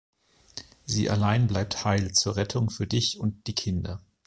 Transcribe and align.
Sie 0.87 1.11
allein 1.11 1.45
bleibt 1.45 1.85
heil 1.85 2.11
zur 2.11 2.35
Rettung 2.35 2.71
für 2.71 2.87
dich 2.87 3.19
und 3.19 3.45
die 3.45 3.53
Kinder. 3.53 4.01